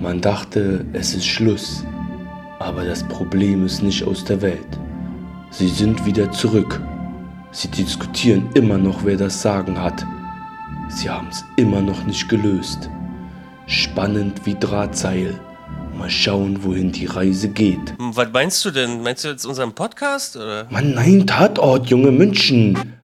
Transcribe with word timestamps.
Man 0.00 0.22
dachte, 0.22 0.84
es 0.94 1.14
ist 1.14 1.26
Schluss, 1.26 1.84
aber 2.58 2.84
das 2.84 3.06
Problem 3.06 3.66
ist 3.66 3.82
nicht 3.82 4.02
aus 4.02 4.24
der 4.24 4.40
Welt. 4.40 4.78
Sie 5.50 5.68
sind 5.68 6.06
wieder 6.06 6.30
zurück. 6.32 6.80
Sie 7.52 7.68
diskutieren 7.68 8.48
immer 8.54 8.78
noch, 8.78 9.04
wer 9.04 9.16
das 9.18 9.42
Sagen 9.42 9.78
hat. 9.78 10.06
Sie 10.88 11.10
haben 11.10 11.28
es 11.30 11.44
immer 11.56 11.82
noch 11.82 12.04
nicht 12.06 12.30
gelöst. 12.30 12.88
Spannend 13.66 14.46
wie 14.46 14.54
Drahtseil. 14.58 15.38
Mal 15.98 16.08
schauen, 16.08 16.64
wohin 16.64 16.92
die 16.92 17.04
Reise 17.06 17.50
geht. 17.50 17.90
Hm, 17.98 18.16
Was 18.16 18.28
meinst 18.32 18.64
du 18.64 18.70
denn? 18.70 19.02
Meinst 19.02 19.24
du 19.24 19.28
jetzt 19.28 19.44
unseren 19.44 19.74
Podcast? 19.74 20.34
Oder? 20.36 20.66
Mann, 20.70 20.94
nein, 20.94 21.26
Tatort, 21.26 21.90
junge 21.90 22.10
München. 22.10 22.99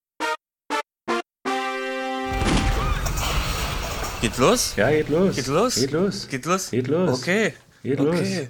Geht 4.27 4.39
los? 4.39 4.75
Ja, 4.75 4.91
geht 4.91 5.09
los. 5.09 5.37
Geht 5.37 5.47
los? 5.47 5.75
Geht 5.77 5.93
los. 5.93 6.27
Geht 6.29 6.47
los? 6.47 6.71
Geht 6.73 6.89
los. 6.89 7.21
Okay. 7.21 7.55
Geht 7.85 8.01
okay. 8.01 8.49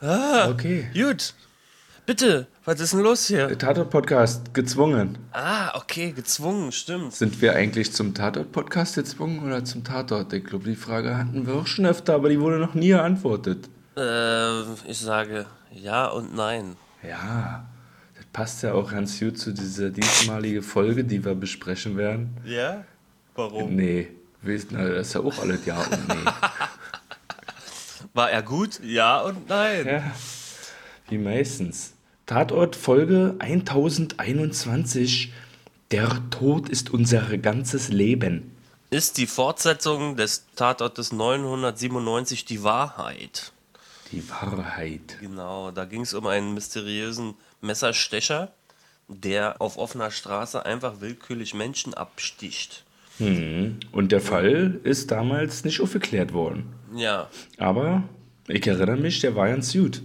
los. 0.00 0.10
Ah, 0.10 0.48
Okay. 0.48 0.86
gut. 0.94 1.34
Bitte, 2.06 2.46
was 2.64 2.80
ist 2.80 2.94
denn 2.94 3.00
los 3.00 3.26
hier? 3.26 3.58
Tatort-Podcast 3.58 4.54
gezwungen. 4.54 5.18
Ah, 5.32 5.76
okay, 5.76 6.12
gezwungen, 6.12 6.72
stimmt. 6.72 7.12
Sind 7.12 7.42
wir 7.42 7.54
eigentlich 7.54 7.92
zum 7.92 8.14
Tatort-Podcast 8.14 8.94
gezwungen 8.94 9.44
oder 9.44 9.62
zum 9.66 9.84
Tatort? 9.84 10.32
Ich 10.32 10.46
glaube, 10.46 10.64
die 10.64 10.76
Frage 10.76 11.14
hatten 11.14 11.46
wir 11.46 11.56
auch 11.56 11.66
schon 11.66 11.84
öfter, 11.84 12.14
aber 12.14 12.30
die 12.30 12.40
wurde 12.40 12.56
noch 12.58 12.72
nie 12.72 12.92
beantwortet. 12.92 13.68
Äh, 13.98 14.62
ich 14.88 14.98
sage 14.98 15.44
ja 15.74 16.06
und 16.06 16.34
nein. 16.34 16.76
Ja, 17.06 17.66
das 18.16 18.24
passt 18.32 18.62
ja 18.62 18.72
auch 18.72 18.90
ganz 18.90 19.20
gut 19.20 19.36
zu 19.36 19.52
dieser 19.52 19.90
diesmalige 19.90 20.62
Folge, 20.62 21.04
die 21.04 21.22
wir 21.22 21.34
besprechen 21.34 21.98
werden. 21.98 22.30
Ja? 22.46 22.86
Warum? 23.34 23.76
Nee, 23.76 24.08
du, 24.42 24.94
das 24.94 25.08
ist 25.08 25.14
ja 25.14 25.20
auch 25.20 25.38
alles 25.38 25.64
Ja 25.66 25.80
und 25.80 26.08
Nee. 26.08 26.14
War 28.14 28.30
er 28.30 28.42
gut? 28.42 28.80
Ja 28.82 29.20
und 29.20 29.48
nein. 29.48 29.86
ja, 29.86 30.12
wie 31.08 31.18
meistens. 31.18 31.94
Tatort 32.26 32.76
Folge 32.76 33.36
1021. 33.38 35.32
Der 35.90 36.30
Tod 36.30 36.68
ist 36.68 36.90
unser 36.90 37.36
ganzes 37.38 37.88
Leben. 37.88 38.50
Ist 38.90 39.16
die 39.18 39.26
Fortsetzung 39.26 40.16
des 40.16 40.44
Tatortes 40.54 41.12
997 41.12 42.44
die 42.44 42.62
Wahrheit? 42.62 43.52
Die 44.10 44.28
Wahrheit. 44.30 45.16
Genau, 45.20 45.70
da 45.70 45.86
ging 45.86 46.02
es 46.02 46.12
um 46.12 46.26
einen 46.26 46.52
mysteriösen 46.54 47.34
Messerstecher, 47.62 48.52
der 49.08 49.60
auf 49.60 49.78
offener 49.78 50.10
Straße 50.10 50.64
einfach 50.66 51.00
willkürlich 51.00 51.54
Menschen 51.54 51.94
absticht. 51.94 52.84
Und 53.18 54.10
der 54.12 54.20
Fall 54.20 54.80
ist 54.84 55.10
damals 55.10 55.64
nicht 55.64 55.80
aufgeklärt 55.80 56.32
worden. 56.32 56.72
Ja, 56.94 57.28
Aber 57.58 58.02
ich 58.48 58.66
erinnere 58.66 58.96
mich, 58.96 59.20
der 59.20 59.34
war 59.36 59.48
ganz 59.48 59.72
gut. 59.72 60.02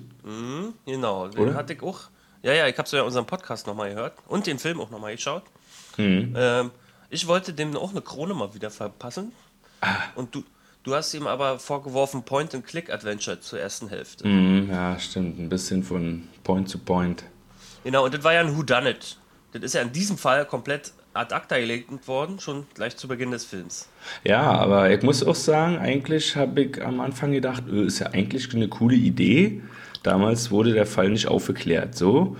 genau. 0.85 1.27
Den 1.27 1.39
Oder? 1.39 1.53
hatte 1.55 1.73
ich 1.73 1.81
auch. 1.81 2.01
Ja, 2.43 2.53
ja, 2.53 2.67
ich 2.67 2.77
habe 2.77 2.87
so 2.87 2.95
ja 2.97 3.03
unseren 3.03 3.25
Podcast 3.25 3.65
nochmal 3.67 3.89
gehört 3.89 4.13
und 4.27 4.45
den 4.45 4.59
Film 4.59 4.79
auch 4.79 4.89
nochmal 4.91 5.15
geschaut. 5.15 5.43
Ähm, 5.97 6.71
ich 7.09 7.27
wollte 7.27 7.53
dem 7.53 7.75
auch 7.75 7.91
eine 7.91 8.01
Krone 8.01 8.33
mal 8.33 8.53
wieder 8.53 8.69
verpassen. 8.69 9.31
Und 10.15 10.35
du, 10.35 10.43
du 10.83 10.93
hast 10.95 11.13
ihm 11.13 11.27
aber 11.27 11.59
vorgeworfen 11.59 12.23
Point-and-Click-Adventure 12.23 13.39
zur 13.39 13.59
ersten 13.59 13.89
Hälfte. 13.89 14.27
Mhm, 14.27 14.69
ja, 14.69 14.99
stimmt. 14.99 15.39
Ein 15.39 15.49
bisschen 15.49 15.83
von 15.83 16.27
Point 16.43 16.69
zu 16.69 16.77
Point. 16.79 17.23
Genau, 17.83 18.05
und 18.05 18.13
das 18.13 18.23
war 18.23 18.33
ja 18.33 18.41
ein 18.41 18.55
Whodunit. 18.55 19.17
Das 19.53 19.63
ist 19.63 19.73
ja 19.73 19.81
in 19.81 19.91
diesem 19.91 20.17
Fall 20.17 20.45
komplett 20.45 20.91
ad 21.17 21.33
acta 21.33 21.57
gelegt 21.59 22.07
worden, 22.07 22.39
schon 22.39 22.65
gleich 22.73 22.95
zu 22.97 23.07
Beginn 23.07 23.31
des 23.31 23.45
Films. 23.45 23.89
Ja, 24.23 24.43
aber 24.43 24.91
ich 24.91 25.01
muss 25.01 25.23
auch 25.23 25.35
sagen, 25.35 25.77
eigentlich 25.77 26.35
habe 26.35 26.61
ich 26.61 26.83
am 26.83 26.99
Anfang 26.99 27.31
gedacht, 27.31 27.63
äh, 27.71 27.85
ist 27.85 27.99
ja 27.99 28.07
eigentlich 28.07 28.53
eine 28.53 28.67
coole 28.67 28.95
Idee. 28.95 29.61
Damals 30.03 30.51
wurde 30.51 30.73
der 30.73 30.85
Fall 30.85 31.09
nicht 31.09 31.27
aufgeklärt, 31.27 31.95
so. 31.95 32.37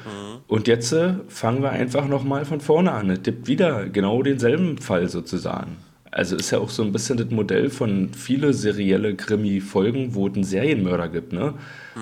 Und 0.48 0.68
jetzt 0.68 0.94
äh, 0.94 1.16
fangen 1.28 1.62
wir 1.62 1.72
einfach 1.72 2.08
nochmal 2.08 2.46
von 2.46 2.62
vorne 2.62 2.92
an. 2.94 3.10
Es 3.10 3.24
gibt 3.24 3.48
wieder 3.48 3.90
genau 3.90 4.24
denselben 4.24 4.78
Fall 4.78 5.10
sozusagen. 5.10 5.78
Also 6.10 6.38
ist 6.38 6.52
ja 6.52 6.60
auch 6.60 6.70
so 6.70 6.84
ein 6.84 6.94
bisschen 6.94 7.18
das 7.18 7.30
Modell 7.30 7.70
von 7.70 8.14
viele 8.14 8.54
serielle 8.54 9.16
Krimi-Folgen, 9.16 10.16
wo 10.16 10.28
es 10.28 10.36
einen 10.36 10.46
Serienmörder 10.46 11.10
gibt, 11.10 11.34
ne? 11.34 11.56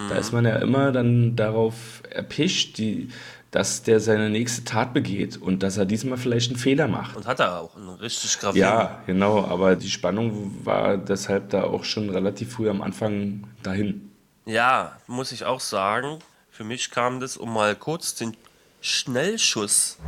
Da 0.09 0.15
ist 0.15 0.33
man 0.33 0.45
ja 0.45 0.57
immer 0.57 0.91
dann 0.91 1.37
darauf 1.37 2.03
erpicht, 2.09 2.77
die, 2.77 3.07
dass 3.55 3.83
der 3.83 4.01
seine 4.01 4.29
nächste 4.29 4.65
Tat 4.65 4.93
begeht 4.93 5.37
und 5.37 5.63
dass 5.63 5.77
er 5.77 5.85
diesmal 5.85 6.17
vielleicht 6.17 6.49
einen 6.49 6.59
Fehler 6.59 6.89
macht. 6.89 7.15
Und 7.15 7.25
hat 7.25 7.39
er 7.39 7.61
auch 7.61 7.77
einen 7.77 7.87
richtig 7.87 8.37
gravierenden. 8.37 8.79
Ja, 8.79 9.01
genau, 9.05 9.45
aber 9.45 9.77
die 9.77 9.89
Spannung 9.89 10.53
war 10.65 10.97
deshalb 10.97 11.51
da 11.51 11.63
auch 11.63 11.85
schon 11.85 12.09
relativ 12.09 12.51
früh 12.51 12.69
am 12.69 12.81
Anfang 12.81 13.47
dahin. 13.63 14.11
Ja, 14.45 14.97
muss 15.07 15.31
ich 15.31 15.45
auch 15.45 15.61
sagen. 15.61 16.19
Für 16.51 16.65
mich 16.65 16.91
kam 16.91 17.21
das, 17.21 17.37
um 17.37 17.53
mal 17.53 17.77
kurz 17.77 18.15
den 18.15 18.35
Schnellschuss 18.81 19.99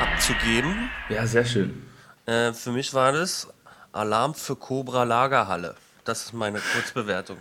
abzugeben. 0.00 0.90
Ja, 1.08 1.26
sehr 1.26 1.44
schön. 1.44 1.82
Äh, 2.26 2.52
für 2.52 2.70
mich 2.70 2.94
war 2.94 3.10
das 3.10 3.48
Alarm 3.90 4.32
für 4.32 4.54
Cobra 4.54 5.02
Lagerhalle. 5.02 5.74
Das 6.04 6.26
ist 6.26 6.34
meine 6.34 6.60
Kurzbewertung. 6.60 7.38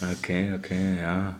Okay, 0.00 0.54
okay, 0.56 0.98
ja. 0.98 1.34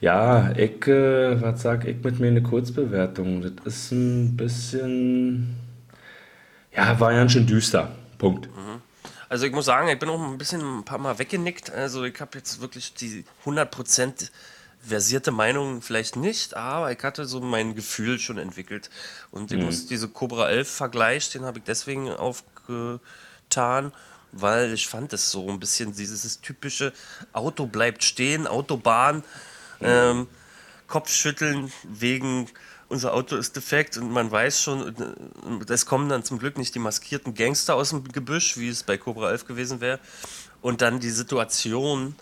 Ja, 0.00 0.52
ich, 0.56 0.86
äh, 0.86 1.40
was 1.40 1.62
sag 1.62 1.86
ich 1.86 2.02
mit 2.02 2.18
mir 2.20 2.28
eine 2.28 2.42
Kurzbewertung? 2.42 3.42
Das 3.64 3.74
ist 3.74 3.92
ein 3.92 4.36
bisschen, 4.36 5.56
ja, 6.74 6.98
war 6.98 7.12
ja 7.12 7.28
schon 7.28 7.46
düster. 7.46 7.90
Punkt. 8.18 8.48
Also 9.28 9.46
ich 9.46 9.52
muss 9.52 9.64
sagen, 9.64 9.88
ich 9.88 9.98
bin 9.98 10.10
auch 10.10 10.22
ein 10.22 10.36
bisschen 10.36 10.60
ein 10.60 10.84
paar 10.84 10.98
Mal 10.98 11.18
weggenickt. 11.18 11.72
Also 11.72 12.04
ich 12.04 12.20
habe 12.20 12.36
jetzt 12.36 12.60
wirklich 12.60 12.92
die 12.94 13.24
100% 13.46 14.30
versierte 14.82 15.30
Meinung 15.30 15.80
vielleicht 15.80 16.16
nicht, 16.16 16.54
aber 16.54 16.92
ich 16.92 17.02
hatte 17.02 17.24
so 17.24 17.40
mein 17.40 17.74
Gefühl 17.74 18.18
schon 18.18 18.36
entwickelt. 18.36 18.90
Und 19.30 19.52
ich 19.52 19.58
muss 19.58 19.86
diese 19.86 20.08
Cobra 20.08 20.50
11 20.50 20.68
Vergleich, 20.68 21.30
den 21.30 21.44
habe 21.44 21.60
ich 21.60 21.64
deswegen 21.64 22.10
aufgetan, 22.10 23.92
weil 24.32 24.72
ich 24.72 24.86
fand 24.86 25.12
es 25.12 25.30
so 25.30 25.48
ein 25.48 25.60
bisschen 25.60 25.94
dieses 25.94 26.40
typische 26.40 26.92
Auto 27.32 27.66
bleibt 27.66 28.02
stehen, 28.04 28.46
Autobahn, 28.46 29.22
ähm, 29.84 30.26
Kopfschütteln 30.86 31.72
wegen 31.84 32.48
unser 32.88 33.14
Auto 33.14 33.36
ist 33.36 33.56
defekt 33.56 33.96
und 33.96 34.10
man 34.12 34.30
weiß 34.30 34.60
schon, 34.60 34.94
es 35.66 35.86
kommen 35.86 36.10
dann 36.10 36.24
zum 36.24 36.38
Glück 36.38 36.58
nicht 36.58 36.74
die 36.74 36.78
maskierten 36.78 37.32
Gangster 37.32 37.74
aus 37.74 37.90
dem 37.90 38.04
Gebüsch, 38.04 38.58
wie 38.58 38.68
es 38.68 38.82
bei 38.82 38.98
Cobra 38.98 39.30
11 39.30 39.46
gewesen 39.46 39.80
wäre. 39.80 39.98
Und 40.60 40.82
dann 40.82 41.00
die 41.00 41.10
Situation 41.10 42.14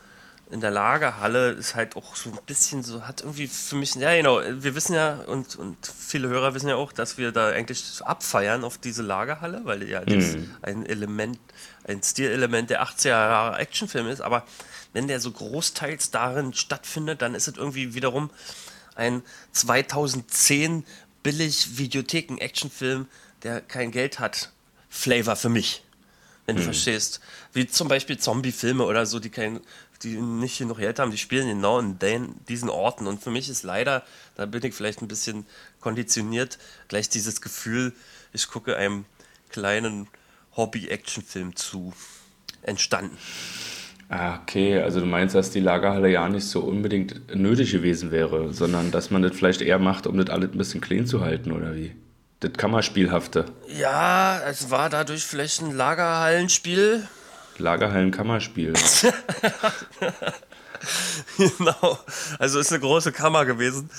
in 0.50 0.60
der 0.60 0.70
Lagerhalle 0.70 1.50
ist 1.50 1.74
halt 1.74 1.96
auch 1.96 2.16
so 2.16 2.30
ein 2.30 2.38
bisschen 2.46 2.82
so, 2.82 3.06
hat 3.06 3.20
irgendwie 3.20 3.46
für 3.46 3.76
mich, 3.76 3.94
ja 3.94 4.14
genau, 4.16 4.40
wir 4.40 4.74
wissen 4.74 4.94
ja 4.94 5.20
und, 5.26 5.56
und 5.56 5.76
viele 5.86 6.28
Hörer 6.28 6.54
wissen 6.54 6.68
ja 6.68 6.76
auch, 6.76 6.92
dass 6.92 7.18
wir 7.18 7.30
da 7.32 7.50
eigentlich 7.50 8.02
abfeiern 8.04 8.64
auf 8.64 8.78
diese 8.78 9.02
Lagerhalle, 9.02 9.62
weil 9.64 9.88
ja 9.88 10.04
das 10.04 10.36
ein 10.62 10.86
Element, 10.86 11.38
ein 11.84 12.02
Stilelement 12.02 12.70
der 12.70 12.82
80er 12.82 13.08
Jahre 13.08 13.58
Actionfilm 13.58 14.08
ist, 14.08 14.20
aber 14.20 14.44
wenn 14.92 15.06
der 15.06 15.20
so 15.20 15.30
großteils 15.30 16.10
darin 16.10 16.52
stattfindet, 16.52 17.22
dann 17.22 17.34
ist 17.34 17.46
es 17.46 17.56
irgendwie 17.56 17.94
wiederum 17.94 18.30
ein 18.96 19.22
2010 19.52 20.84
billig 21.22 21.78
Videotheken-Actionfilm, 21.78 23.06
der 23.42 23.60
kein 23.60 23.92
Geld 23.92 24.18
hat. 24.18 24.50
Flavor 24.88 25.36
für 25.36 25.48
mich, 25.48 25.84
wenn 26.46 26.56
du 26.56 26.62
verstehst. 26.62 27.20
Wie 27.52 27.68
zum 27.68 27.86
Beispiel 27.86 28.18
Zombie-Filme 28.18 28.84
oder 28.84 29.06
so, 29.06 29.20
die 29.20 29.30
kein, 29.30 29.60
die 30.02 30.20
nicht 30.20 30.58
genug 30.58 30.78
Geld 30.78 30.98
haben, 30.98 31.10
die 31.10 31.18
spielen 31.18 31.48
genau 31.48 31.78
in 31.78 31.98
den, 31.98 32.34
diesen 32.48 32.68
Orten. 32.68 33.06
Und 33.06 33.22
für 33.22 33.30
mich 33.30 33.48
ist 33.48 33.62
leider, 33.62 34.02
da 34.36 34.46
bin 34.46 34.64
ich 34.64 34.74
vielleicht 34.74 35.02
ein 35.02 35.08
bisschen 35.08 35.46
konditioniert, 35.80 36.58
gleich 36.88 37.08
dieses 37.08 37.40
Gefühl, 37.40 37.92
ich 38.32 38.48
gucke 38.48 38.76
einem 38.76 39.04
kleinen 39.50 40.08
Hobby-Actionfilm 40.56 41.56
zu, 41.56 41.92
entstanden. 42.62 43.16
Ah, 44.08 44.40
okay, 44.42 44.80
also 44.80 45.00
du 45.00 45.06
meinst, 45.06 45.34
dass 45.34 45.50
die 45.50 45.60
Lagerhalle 45.60 46.10
ja 46.10 46.28
nicht 46.28 46.44
so 46.44 46.60
unbedingt 46.60 47.34
nötig 47.34 47.70
gewesen 47.70 48.10
wäre, 48.10 48.52
sondern 48.52 48.90
dass 48.90 49.10
man 49.10 49.22
das 49.22 49.36
vielleicht 49.36 49.62
eher 49.62 49.78
macht, 49.78 50.06
um 50.06 50.18
das 50.18 50.30
alles 50.30 50.50
ein 50.50 50.58
bisschen 50.58 50.80
clean 50.80 51.06
zu 51.06 51.20
halten, 51.20 51.52
oder 51.52 51.76
wie? 51.76 51.94
Das 52.40 52.52
Kammerspielhafte. 52.54 53.44
Ja, 53.68 54.40
es 54.48 54.70
war 54.70 54.90
dadurch 54.90 55.24
vielleicht 55.24 55.62
ein 55.62 55.76
Lagerhallenspiel. 55.76 57.06
Lagerhallen-Kammerspiel. 57.60 58.72
genau. 61.36 61.98
Also 62.38 62.58
ist 62.58 62.72
eine 62.72 62.80
große 62.80 63.12
Kammer 63.12 63.44
gewesen. 63.44 63.90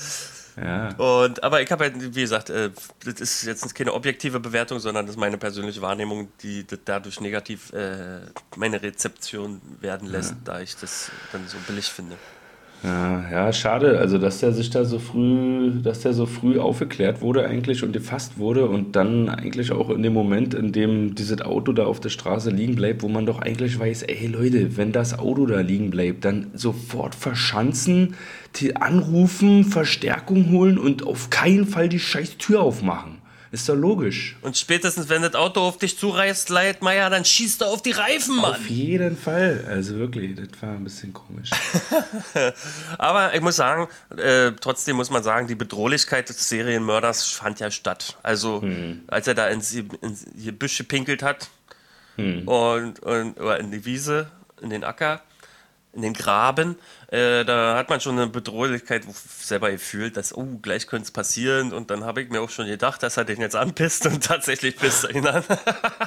Ja. 0.58 0.90
Und, 0.96 1.44
aber 1.44 1.62
ich 1.62 1.72
habe 1.72 1.86
halt, 1.86 2.16
wie 2.16 2.22
gesagt, 2.22 2.50
äh, 2.50 2.72
das 3.06 3.22
ist 3.22 3.44
jetzt 3.46 3.74
keine 3.74 3.94
objektive 3.94 4.40
Bewertung, 4.40 4.80
sondern 4.80 5.06
das 5.06 5.16
ist 5.16 5.20
meine 5.20 5.38
persönliche 5.38 5.82
Wahrnehmung, 5.82 6.30
die 6.44 6.66
dadurch 6.86 7.22
negativ 7.22 7.72
äh, 7.74 8.20
meine 8.58 8.82
Rezeption 8.82 9.62
werden 9.80 10.10
lässt, 10.10 10.36
da 10.44 10.60
ich 10.60 10.76
das 10.76 11.10
dann 11.32 11.48
so 11.48 11.58
billig 11.68 11.86
finde. 11.86 12.18
Ja, 12.84 13.30
ja, 13.30 13.54
schade. 13.54 14.00
Also, 14.00 14.18
dass 14.18 14.40
der 14.40 14.54
sich 14.54 14.72
da 14.72 14.86
so 14.86 14.98
früh, 14.98 15.72
dass 15.84 16.00
der 16.02 16.14
so 16.14 16.26
früh 16.26 16.58
aufgeklärt 16.58 17.22
wurde 17.22 17.46
eigentlich 17.46 17.84
und 17.84 17.92
gefasst 17.92 18.40
wurde 18.40 18.68
und 18.68 18.96
dann 18.96 19.30
eigentlich 19.30 19.72
auch 19.72 19.92
in 19.92 20.02
dem 20.02 20.14
Moment, 20.14 20.56
in 20.56 20.72
dem 20.72 21.14
dieses 21.14 21.42
Auto 21.42 21.74
da 21.74 21.86
auf 21.86 22.00
der 22.00 22.10
Straße 22.10 22.50
liegen 22.50 22.76
bleibt, 22.76 23.04
wo 23.04 23.08
man 23.08 23.28
doch 23.28 23.40
eigentlich 23.40 23.78
weiß, 23.80 24.04
ey 24.04 24.26
Leute, 24.26 24.78
wenn 24.78 24.92
das 24.92 25.20
Auto 25.20 25.46
da 25.46 25.60
liegen 25.62 25.92
bleibt, 25.92 26.26
dann 26.26 26.48
sofort 26.56 27.14
verschanzen, 27.14 28.16
die 28.56 28.76
anrufen, 28.76 29.64
Verstärkung 29.64 30.50
holen 30.50 30.80
und 30.80 31.06
auf 31.06 31.30
keinen 31.30 31.68
Fall 31.68 31.88
die 31.88 32.00
scheiß 32.00 32.38
Tür 32.40 32.62
aufmachen. 32.62 33.21
Ist 33.52 33.68
doch 33.68 33.76
logisch. 33.76 34.38
Und 34.42 34.58
spätestens, 34.58 35.10
wenn 35.10 35.24
das 35.24 35.36
Auto 35.36 35.60
auf 35.60 35.78
dich 35.78 35.98
zureißt, 35.98 36.50
Leitmeier, 36.50 37.10
dann 37.10 37.26
schießt 37.26 37.62
er 37.62 37.68
auf 37.68 37.82
die 37.82 37.92
Reifen, 37.92 38.38
Mann. 38.38 38.52
Auf 38.52 38.70
jeden 38.70 39.18
Fall. 39.18 39.66
Also 39.68 39.98
wirklich, 39.98 40.38
das 40.38 40.62
war 40.62 40.70
ein 40.70 40.86
bisschen 40.86 41.12
komisch. 41.12 41.50
Aber 42.98 43.36
ich 43.36 43.42
muss 43.42 43.58
sagen, 43.58 43.90
äh, 44.16 44.54
trotzdem 44.54 44.96
muss 44.96 45.10
man 45.10 45.22
sagen, 45.22 45.48
die 45.48 45.56
Bedrohlichkeit 45.56 46.30
des 46.30 46.48
Serienmörders 46.48 47.26
fand 47.26 47.60
ja 47.60 47.70
statt. 47.72 48.18
Also, 48.24 48.62
hm. 48.62 49.02
als 49.08 49.28
er 49.28 49.34
da 49.34 49.50
ins, 49.50 49.74
ins 49.74 50.26
die 50.34 50.54
Büsche 50.54 50.86
pinkelt 50.86 51.22
hat 51.22 51.50
hm. 52.16 52.48
und, 52.48 53.00
und 53.00 53.38
oder 53.38 53.60
in 53.60 53.70
die 53.70 53.84
Wiese, 53.84 54.32
in 54.62 54.70
den 54.70 54.86
Acker, 54.86 55.22
in 55.94 56.02
den 56.02 56.14
Graben, 56.14 56.78
äh, 57.08 57.44
da 57.44 57.76
hat 57.76 57.90
man 57.90 58.00
schon 58.00 58.18
eine 58.18 58.28
Bedrohlichkeit 58.28 59.04
selber 59.14 59.72
gefühlt, 59.72 60.16
dass, 60.16 60.36
oh, 60.36 60.60
gleich 60.62 60.88
könnte 60.88 61.06
es 61.06 61.12
passieren. 61.12 61.74
Und 61.74 61.92
dann 61.92 62.06
habe 62.06 62.22
ich 62.22 62.30
mir 62.30 62.42
auch 62.42 62.50
schon 62.50 62.68
gedacht, 62.68 63.04
dass 63.04 63.18
er 63.18 63.26
den 63.26 63.42
jetzt 63.42 63.56
anpisst 63.56 64.06
und 64.06 64.24
tatsächlich 64.24 64.78
pisst 64.78 65.04
er 65.04 65.16
ihn 65.16 65.28
an. 65.28 65.44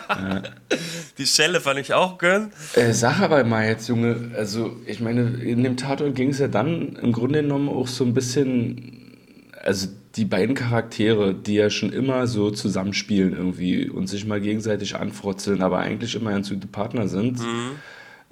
ja. 0.08 0.42
Die 1.18 1.26
Schelle 1.26 1.60
fand 1.60 1.78
ich 1.78 1.94
auch 1.94 2.18
gönn. 2.18 2.52
Äh, 2.74 2.92
sag 2.92 3.20
aber 3.20 3.44
mal 3.44 3.66
jetzt, 3.66 3.88
Junge, 3.88 4.32
also 4.36 4.76
ich 4.86 5.00
meine, 5.00 5.22
in 5.42 5.62
dem 5.62 5.76
Tatort 5.76 6.14
ging 6.14 6.30
es 6.30 6.38
ja 6.38 6.48
dann 6.48 6.96
im 6.96 7.12
Grunde 7.12 7.42
genommen 7.42 7.68
auch 7.68 7.86
so 7.86 8.04
ein 8.04 8.14
bisschen, 8.14 9.14
also 9.62 9.88
die 10.16 10.24
beiden 10.24 10.54
Charaktere, 10.54 11.34
die 11.34 11.54
ja 11.54 11.70
schon 11.70 11.92
immer 11.92 12.26
so 12.26 12.50
zusammenspielen 12.50 13.36
irgendwie 13.36 13.88
und 13.88 14.08
sich 14.08 14.26
mal 14.26 14.40
gegenseitig 14.40 14.96
anfrotzeln, 14.96 15.62
aber 15.62 15.78
eigentlich 15.78 16.14
immer 16.14 16.30
ganz 16.30 16.50
gute 16.50 16.66
Partner 16.66 17.08
sind. 17.08 17.40
Mhm. 17.40 17.72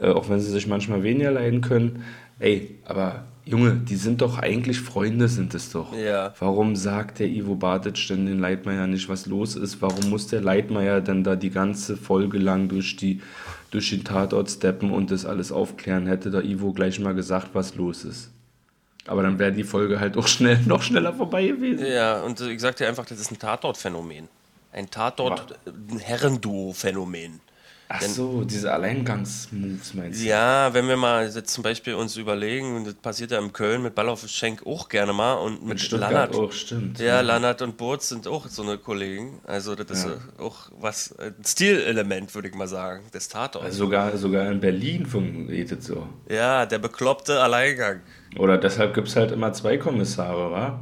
Äh, 0.02 0.10
auch 0.10 0.28
wenn 0.28 0.40
sie 0.40 0.50
sich 0.50 0.66
manchmal 0.66 1.04
weniger 1.04 1.30
leiden 1.30 1.60
können. 1.60 2.02
Ey, 2.40 2.78
aber 2.84 3.24
Junge, 3.44 3.74
die 3.74 3.96
sind 3.96 4.20
doch 4.20 4.38
eigentlich 4.38 4.80
Freunde, 4.80 5.28
sind 5.28 5.54
es 5.54 5.70
doch. 5.70 5.96
Ja. 5.96 6.34
Warum 6.38 6.74
sagt 6.74 7.20
der 7.20 7.28
Ivo 7.28 7.54
Bartic 7.54 8.08
denn 8.08 8.26
den 8.26 8.40
Leitmeier 8.40 8.88
nicht, 8.88 9.08
was 9.08 9.26
los 9.26 9.54
ist? 9.54 9.80
Warum 9.80 10.10
muss 10.10 10.26
der 10.26 10.40
Leitmeier 10.40 11.00
denn 11.00 11.22
da 11.22 11.36
die 11.36 11.50
ganze 11.50 11.96
Folge 11.96 12.38
lang 12.38 12.68
durch, 12.68 12.96
die, 12.96 13.20
durch 13.70 13.90
den 13.90 14.02
Tatort 14.02 14.50
steppen 14.50 14.90
und 14.90 15.12
das 15.12 15.24
alles 15.24 15.52
aufklären? 15.52 16.06
Hätte 16.06 16.32
der 16.32 16.44
Ivo 16.44 16.72
gleich 16.72 16.98
mal 16.98 17.14
gesagt, 17.14 17.50
was 17.52 17.76
los 17.76 18.04
ist. 18.04 18.32
Aber 19.06 19.22
dann 19.22 19.38
wäre 19.38 19.52
die 19.52 19.64
Folge 19.64 20.00
halt 20.00 20.16
auch 20.16 20.26
schnell, 20.26 20.58
noch 20.66 20.82
schneller 20.82 21.12
vorbei 21.12 21.46
gewesen. 21.46 21.86
Ja, 21.86 22.22
und 22.22 22.40
ich 22.40 22.60
sag 22.60 22.74
dir 22.76 22.88
einfach, 22.88 23.06
das 23.06 23.20
ist 23.20 23.30
ein 23.30 23.38
Tatort-Phänomen. 23.38 24.26
Ein 24.72 24.90
Tatort-Herrenduo-Phänomen. 24.90 27.38
Ach 27.94 28.00
so, 28.00 28.42
diese 28.44 28.72
Alleingangsmoves 28.72 29.92
meinst 29.92 30.22
du? 30.22 30.24
Ja, 30.24 30.72
wenn 30.72 30.88
wir 30.88 30.96
mal 30.96 31.28
jetzt 31.28 31.52
zum 31.52 31.62
Beispiel 31.62 31.92
uns 31.92 32.16
überlegen, 32.16 32.84
das 32.84 32.94
passiert 32.94 33.32
ja 33.32 33.38
in 33.38 33.52
Köln 33.52 33.82
mit 33.82 33.94
Ball 33.94 34.08
auf 34.08 34.26
Schenk 34.28 34.66
auch 34.66 34.88
gerne 34.88 35.12
mal 35.12 35.34
und 35.34 35.62
mit, 35.62 35.78
mit 35.78 35.90
Lannert. 35.90 36.34
auch, 36.34 36.52
stimmt. 36.52 36.98
Ja, 37.00 37.06
ja. 37.06 37.20
Lannert 37.20 37.60
und 37.60 37.76
Burz 37.76 38.08
sind 38.08 38.26
auch 38.26 38.48
so 38.48 38.62
eine 38.62 38.78
Kollegen. 38.78 39.40
Also 39.44 39.74
das 39.74 39.90
ist 39.90 40.06
ja. 40.06 40.42
auch 40.42 40.70
was, 40.80 41.14
ein 41.18 41.34
Stilelement, 41.44 42.34
würde 42.34 42.48
ich 42.48 42.54
mal 42.54 42.66
sagen, 42.66 43.02
des 43.12 43.28
Tatorts. 43.28 43.66
Also 43.66 43.78
sogar, 43.84 44.16
sogar 44.16 44.50
in 44.50 44.60
Berlin 44.60 45.04
funktioniert 45.04 45.72
es 45.72 45.84
so. 45.84 46.06
Ja, 46.30 46.64
der 46.64 46.78
bekloppte 46.78 47.40
Alleingang. 47.40 48.00
Oder 48.38 48.56
deshalb 48.56 48.94
gibt 48.94 49.08
es 49.08 49.16
halt 49.16 49.32
immer 49.32 49.52
zwei 49.52 49.76
Kommissare, 49.76 50.50
wa? 50.50 50.80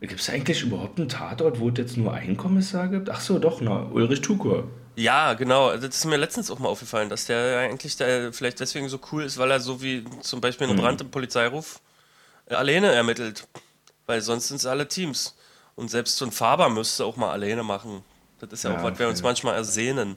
Gibt 0.00 0.20
es 0.20 0.30
eigentlich 0.30 0.62
überhaupt 0.62 0.98
einen 0.98 1.08
Tatort, 1.08 1.60
wo 1.60 1.68
es 1.68 1.74
jetzt 1.76 1.96
nur 1.96 2.12
einen 2.14 2.36
Kommissar 2.36 2.88
gibt? 2.88 3.10
Ach 3.10 3.20
so, 3.20 3.38
doch, 3.38 3.60
na, 3.60 3.86
Ulrich 3.92 4.22
Tukur. 4.22 4.64
Ja, 4.96 5.34
genau. 5.34 5.76
Das 5.76 5.96
ist 5.96 6.04
mir 6.04 6.16
letztens 6.16 6.50
auch 6.50 6.58
mal 6.58 6.68
aufgefallen, 6.68 7.08
dass 7.08 7.26
der 7.26 7.58
eigentlich 7.58 7.96
der 7.96 8.32
vielleicht 8.32 8.60
deswegen 8.60 8.88
so 8.88 8.98
cool 9.12 9.24
ist, 9.24 9.38
weil 9.38 9.50
er 9.50 9.60
so 9.60 9.82
wie 9.82 10.04
zum 10.20 10.40
Beispiel 10.40 10.66
einen 10.66 10.76
mhm. 10.76 10.82
Brand 10.82 11.00
im 11.00 11.10
Polizeiruf 11.10 11.80
äh, 12.46 12.54
alleine 12.54 12.92
ermittelt. 12.92 13.46
Weil 14.06 14.20
sonst 14.20 14.48
sind 14.48 14.58
es 14.58 14.66
alle 14.66 14.86
Teams. 14.86 15.34
Und 15.76 15.90
selbst 15.90 16.16
so 16.16 16.24
ein 16.24 16.30
Faber 16.30 16.68
müsste 16.68 17.04
auch 17.04 17.16
mal 17.16 17.32
alleine 17.32 17.62
machen. 17.62 18.02
Das 18.38 18.52
ist 18.52 18.64
ja, 18.64 18.70
ja 18.70 18.78
auch, 18.78 18.84
was 18.84 18.98
wir 18.98 19.08
uns 19.08 19.22
manchmal 19.22 19.54
ersehnen. 19.54 20.16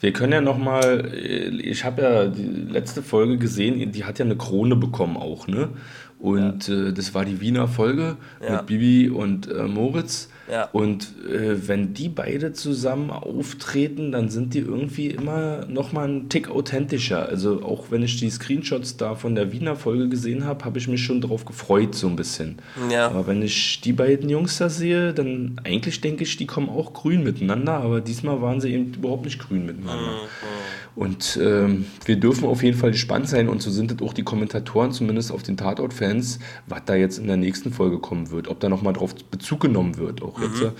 Wir 0.00 0.12
können 0.12 0.32
ja 0.32 0.40
noch 0.40 0.58
mal, 0.58 1.12
äh, 1.14 1.48
ich 1.48 1.84
habe 1.84 2.02
ja 2.02 2.26
die 2.26 2.42
letzte 2.42 3.02
Folge 3.02 3.38
gesehen, 3.38 3.92
die 3.92 4.04
hat 4.04 4.18
ja 4.18 4.24
eine 4.24 4.36
Krone 4.36 4.76
bekommen 4.76 5.16
auch, 5.16 5.46
ne? 5.46 5.70
Und 6.18 6.68
ja. 6.68 6.88
äh, 6.88 6.92
das 6.92 7.14
war 7.14 7.24
die 7.24 7.40
Wiener 7.40 7.68
Folge 7.68 8.16
ja. 8.42 8.56
mit 8.56 8.66
Bibi 8.66 9.10
und 9.10 9.50
äh, 9.50 9.64
Moritz. 9.64 10.28
Ja. 10.50 10.68
Und 10.72 11.12
äh, 11.28 11.68
wenn 11.68 11.94
die 11.94 12.08
beide 12.08 12.52
zusammen 12.52 13.10
auftreten, 13.10 14.12
dann 14.12 14.28
sind 14.28 14.54
die 14.54 14.60
irgendwie 14.60 15.08
immer 15.08 15.66
noch 15.66 15.92
mal 15.92 16.04
einen 16.04 16.28
Tick 16.28 16.48
authentischer. 16.48 17.28
Also 17.28 17.62
auch 17.62 17.90
wenn 17.90 18.02
ich 18.02 18.18
die 18.18 18.30
Screenshots 18.30 18.96
da 18.96 19.14
von 19.14 19.34
der 19.34 19.52
Wiener 19.52 19.76
Folge 19.76 20.08
gesehen 20.08 20.44
habe, 20.44 20.64
habe 20.64 20.78
ich 20.78 20.88
mich 20.88 21.04
schon 21.04 21.20
darauf 21.20 21.44
gefreut 21.44 21.94
so 21.94 22.06
ein 22.06 22.16
bisschen. 22.16 22.56
Ja. 22.90 23.08
Aber 23.08 23.26
wenn 23.26 23.42
ich 23.42 23.80
die 23.80 23.92
beiden 23.92 24.28
Jungs 24.28 24.58
da 24.58 24.68
sehe, 24.68 25.12
dann 25.12 25.60
eigentlich 25.64 26.00
denke 26.00 26.24
ich, 26.24 26.36
die 26.36 26.46
kommen 26.46 26.68
auch 26.68 26.92
grün 26.92 27.24
miteinander, 27.24 27.74
aber 27.74 28.00
diesmal 28.00 28.40
waren 28.40 28.60
sie 28.60 28.72
eben 28.72 28.94
überhaupt 28.94 29.24
nicht 29.24 29.38
grün 29.38 29.66
miteinander. 29.66 30.12
Mhm. 30.12 30.85
Und 30.96 31.38
ähm, 31.40 31.86
wir 32.06 32.16
dürfen 32.16 32.46
auf 32.46 32.62
jeden 32.62 32.76
Fall 32.76 32.90
gespannt 32.90 33.28
sein 33.28 33.48
und 33.48 33.60
so 33.60 33.70
sind 33.70 33.90
das 33.90 34.00
auch 34.00 34.14
die 34.14 34.22
Kommentatoren, 34.22 34.92
zumindest 34.92 35.30
auf 35.30 35.42
den 35.42 35.58
Tatort-Fans, 35.58 36.38
was 36.66 36.84
da 36.86 36.94
jetzt 36.94 37.18
in 37.18 37.26
der 37.26 37.36
nächsten 37.36 37.70
Folge 37.70 37.98
kommen 37.98 38.30
wird, 38.30 38.48
ob 38.48 38.60
da 38.60 38.70
nochmal 38.70 38.94
drauf 38.94 39.14
Bezug 39.30 39.60
genommen 39.60 39.98
wird, 39.98 40.22
auch 40.22 40.40
jetzt. 40.40 40.62
Mhm. 40.62 40.70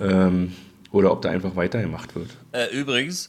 Ähm, 0.00 0.52
oder 0.90 1.12
ob 1.12 1.20
da 1.20 1.28
einfach 1.28 1.54
weitergemacht 1.54 2.14
wird. 2.14 2.30
Äh, 2.52 2.74
übrigens, 2.74 3.28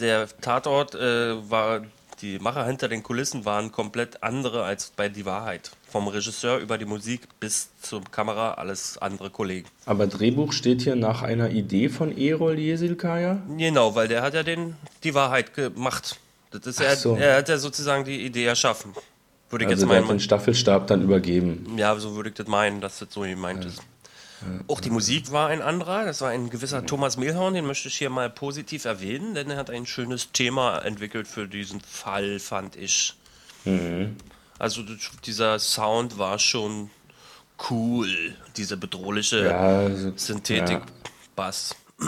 der 0.00 0.28
Tatort 0.40 0.94
äh, 0.94 1.50
war, 1.50 1.82
die 2.22 2.38
Macher 2.38 2.64
hinter 2.64 2.88
den 2.88 3.02
Kulissen 3.02 3.44
waren 3.44 3.72
komplett 3.72 4.22
andere 4.22 4.64
als 4.64 4.92
bei 4.96 5.08
Die 5.08 5.26
Wahrheit. 5.26 5.70
Vom 5.88 6.08
Regisseur 6.08 6.58
über 6.58 6.78
die 6.78 6.84
Musik 6.84 7.22
bis 7.40 7.68
zur 7.80 8.02
Kamera, 8.04 8.54
alles 8.54 8.98
andere 8.98 9.30
Kollegen. 9.30 9.68
Aber 9.84 10.06
Drehbuch 10.06 10.52
steht 10.52 10.82
hier 10.82 10.96
nach 10.96 11.22
einer 11.22 11.50
Idee 11.50 11.88
von 11.88 12.16
Erol 12.16 12.58
Jesilkaya? 12.58 13.42
Genau, 13.56 13.94
weil 13.94 14.08
der 14.08 14.22
hat 14.22 14.34
ja 14.34 14.42
den, 14.42 14.76
die 15.04 15.14
Wahrheit 15.14 15.54
gemacht. 15.54 16.18
Das 16.50 16.66
ist 16.66 16.80
er, 16.80 16.96
so. 16.96 17.16
er 17.16 17.38
hat 17.38 17.48
ja 17.48 17.58
sozusagen 17.58 18.04
die 18.04 18.24
Idee 18.24 18.44
erschaffen. 18.44 18.92
Würde 19.50 19.64
ich 19.64 19.70
also 19.70 19.86
jetzt 19.86 19.94
meinen. 19.94 20.08
den 20.08 20.20
Staffelstab 20.20 20.86
dann 20.88 21.02
übergeben. 21.02 21.76
Ja, 21.76 21.94
so 21.96 22.16
würde 22.16 22.30
ich 22.30 22.34
das 22.34 22.48
meinen, 22.48 22.80
dass 22.80 22.98
das 22.98 23.08
so 23.12 23.20
gemeint 23.20 23.62
ja. 23.62 23.70
ist. 23.70 23.82
Auch 24.68 24.80
die 24.80 24.90
Musik 24.90 25.32
war 25.32 25.48
ein 25.48 25.62
anderer, 25.62 26.04
das 26.04 26.20
war 26.20 26.30
ein 26.30 26.50
gewisser 26.50 26.84
Thomas 26.84 27.16
Mehlhorn, 27.16 27.54
den 27.54 27.66
möchte 27.66 27.88
ich 27.88 27.96
hier 27.96 28.10
mal 28.10 28.28
positiv 28.28 28.84
erwähnen, 28.84 29.34
denn 29.34 29.50
er 29.50 29.56
hat 29.56 29.70
ein 29.70 29.86
schönes 29.86 30.32
Thema 30.32 30.78
entwickelt 30.80 31.26
für 31.26 31.48
diesen 31.48 31.80
Fall, 31.80 32.38
fand 32.38 32.76
ich. 32.76 33.14
Mhm. 33.64 34.16
Also 34.58 34.82
dieser 35.24 35.58
Sound 35.58 36.18
war 36.18 36.38
schon 36.38 36.90
cool, 37.70 38.34
diese 38.56 38.76
bedrohliche 38.76 39.46
ja, 39.46 39.58
also, 39.58 40.12
Synthetik-Bass. 40.16 41.76
Ja. 41.98 42.06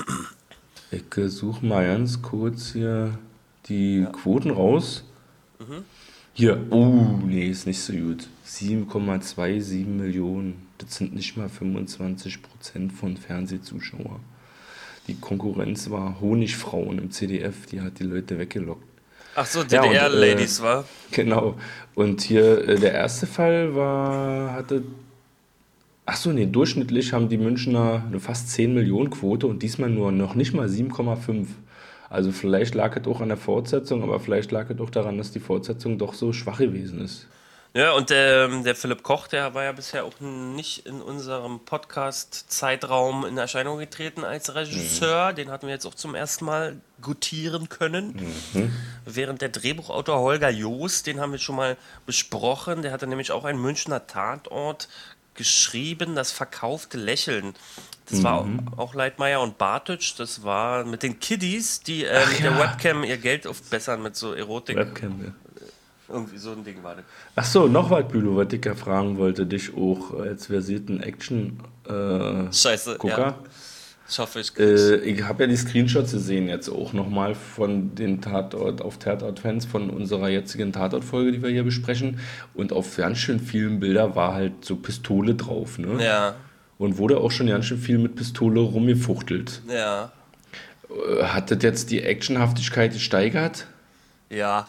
Ich 0.91 1.05
suche 1.33 1.65
mal 1.67 1.87
ganz 1.87 2.23
kurz 2.23 2.73
hier 2.73 3.19
die 3.67 4.01
ja. 4.01 4.07
Quoten 4.07 4.51
raus. 4.51 5.05
Mhm. 5.59 5.85
Hier, 6.39 6.57
oh, 6.71 7.19
nee, 7.27 7.49
ist 7.49 7.67
nicht 7.67 7.81
so 7.81 7.93
gut. 7.93 8.29
7,27 8.47 9.87
Millionen. 9.87 10.69
Das 10.79 10.95
sind 10.95 11.13
nicht 11.13 11.37
mal 11.37 11.49
25 11.49 12.43
Prozent 12.43 12.93
von 12.93 13.17
Fernsehzuschauern. 13.17 14.21
Die 15.09 15.17
Konkurrenz 15.17 15.91
war 15.91 16.21
Honigfrauen 16.21 17.01
im 17.01 17.11
CDF, 17.11 17.67
die 17.67 17.81
hat 17.81 17.99
die 17.99 18.05
Leute 18.05 18.39
weggelockt. 18.39 18.85
Ach 19.35 19.47
so, 19.47 19.65
DDR-Ladies, 19.65 20.61
äh, 20.61 20.63
war? 20.63 20.85
Genau. 21.11 21.57
Und 21.97 22.21
hier 22.21 22.69
äh, 22.69 22.79
der 22.79 22.93
erste 22.93 23.27
Fall 23.27 23.75
war, 23.75 24.53
hatte. 24.53 24.85
Ach 26.07 26.17
so, 26.17 26.31
nee, 26.31 26.47
durchschnittlich 26.47 27.13
haben 27.13 27.29
die 27.29 27.39
Münchner 27.39 28.05
eine 28.07 28.21
fast 28.21 28.51
10 28.51 28.75
Millionen 28.75 29.11
Quote 29.11 29.49
und 29.49 29.65
diesmal 29.65 29.91
nur 29.91 30.13
noch 30.13 30.37
nicht 30.37 30.55
mal 30.55 30.69
7,5. 30.69 31.47
Also 32.11 32.33
vielleicht 32.33 32.75
lag 32.75 32.97
es 32.97 33.07
auch 33.07 33.21
an 33.21 33.29
der 33.29 33.37
Fortsetzung, 33.37 34.03
aber 34.03 34.21
vielleicht 34.21 34.51
lag 34.51 34.71
es 34.71 34.81
auch 34.81 34.91
daran, 34.91 35.19
dass 35.19 35.31
die 35.31 35.41
Fortsetzung 35.41 35.99
doch 35.99 36.15
so 36.15 36.33
schwach 36.33 36.59
gewesen 36.59 37.01
ist. 37.03 37.27
Ja, 37.75 37.93
und 37.93 38.09
der, 38.09 38.49
der 38.63 38.75
Philipp 38.75 39.03
Koch, 39.03 39.29
der 39.29 39.53
war 39.53 39.65
ja 39.65 39.73
bisher 39.73 40.05
auch 40.05 40.19
nicht 40.21 40.87
in 40.87 41.03
unserem 41.03 41.61
Podcast-Zeitraum 41.61 43.27
in 43.27 43.37
Erscheinung 43.37 43.79
getreten 43.79 44.25
als 44.25 44.55
Regisseur. 44.55 45.33
Mhm. 45.33 45.37
Den 45.37 45.51
hatten 45.51 45.67
wir 45.67 45.75
jetzt 45.75 45.85
auch 45.87 45.95
zum 45.95 46.15
ersten 46.15 46.47
Mal 46.47 46.81
gutieren 47.03 47.69
können. 47.69 48.41
Mhm. 48.55 48.73
Während 49.05 49.43
der 49.43 49.51
Drehbuchautor 49.51 50.19
Holger 50.19 50.49
Joos, 50.49 51.03
den 51.03 51.21
haben 51.21 51.33
wir 51.33 51.39
schon 51.39 51.57
mal 51.57 51.77
besprochen, 52.07 52.81
der 52.81 52.91
hatte 52.91 53.07
nämlich 53.07 53.33
auch 53.33 53.45
einen 53.45 53.61
Münchner 53.61 54.07
Tatort 54.07 54.89
geschrieben, 55.39 56.15
das 56.15 56.31
verkaufte 56.33 56.99
Lächeln. 56.99 57.55
Das 58.11 58.19
mhm. 58.19 58.25
war 58.25 58.49
auch 58.77 58.95
Leitmeier 58.95 59.41
und 59.41 59.57
Bartsch, 59.57 60.15
das 60.19 60.43
war 60.43 60.85
mit 60.85 61.03
den 61.03 61.19
Kiddies, 61.21 61.81
die 61.81 62.05
äh, 62.05 62.27
mit 62.27 62.41
ja. 62.41 62.51
der 62.51 62.59
Webcam 62.59 63.05
ihr 63.05 63.17
Geld 63.17 63.47
aufbessern 63.47 64.03
mit 64.03 64.17
so 64.17 64.35
Erotik. 64.35 64.77
Webcam, 64.77 65.25
ja 65.25 65.33
Irgendwie 66.09 66.39
so 66.39 66.53
ein 66.53 66.65
Ding 66.65 66.83
war 66.83 66.97
das. 66.97 67.05
Ach 67.37 67.45
so, 67.45 67.67
noch 67.69 67.91
was, 67.91 68.07
Bülow, 68.09 68.37
was 68.37 68.53
ich 68.53 68.65
ja 68.65 68.75
fragen 68.75 69.17
wollte, 69.17 69.47
dich 69.47 69.75
auch 69.75 70.19
als 70.19 70.47
versierten 70.47 71.03
Action-Gucker. 71.03 72.53
Scheiße, 72.53 72.99
ja. 73.05 73.39
Ich 74.11 74.19
hoffe, 74.19 74.41
ich 74.41 74.57
Äh, 74.59 74.97
ich 75.01 75.23
habe 75.25 75.43
ja 75.45 75.49
die 75.49 75.57
Screenshots 75.57 76.13
gesehen 76.13 76.49
jetzt 76.49 76.69
auch 76.71 76.93
nochmal 76.95 77.35
von 77.35 77.95
den 77.95 78.21
Tatort 78.23 78.81
auf 78.81 78.99
Tatort-Fans 78.99 79.67
von 79.67 79.91
unserer 79.91 80.29
jetzigen 80.29 80.73
Tatort-Folge, 80.73 81.33
die 81.33 81.43
wir 81.43 81.51
hier 81.51 81.65
besprechen. 81.65 82.19
Und 82.55 82.73
auf 82.73 82.97
ganz 82.97 83.19
schön 83.19 83.39
vielen 83.41 83.81
Bildern 83.81 84.15
war 84.15 84.33
halt 84.35 84.65
so 84.65 84.77
Pistole 84.77 85.35
drauf, 85.35 85.79
ne? 85.79 86.03
Ja, 86.03 86.35
Und 86.79 86.97
wurde 86.97 87.19
auch 87.19 87.31
schon 87.31 87.49
ganz 87.49 87.67
schön 87.67 87.79
viel 87.79 87.99
mit 87.99 88.17
Pistole 88.17 88.61
rumgefuchtelt. 88.61 89.61
ja, 89.69 90.11
Äh, 90.89 91.25
Hat 91.25 91.51
das 91.51 91.59
jetzt 91.63 91.91
die 91.91 92.03
Actionhaftigkeit 92.03 92.93
gesteigert? 92.95 93.67
ja. 94.31 94.69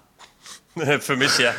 Für 0.99 1.15
mich 1.17 1.37
ja. 1.39 1.53